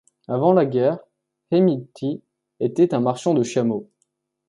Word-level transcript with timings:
Avant 0.27 0.51
la 0.51 0.65
guerre, 0.65 0.97
Hemidti 1.51 2.23
était 2.59 2.95
un 2.95 2.99
marchand 3.01 3.35
de 3.35 3.43
chameaux. 3.43 3.87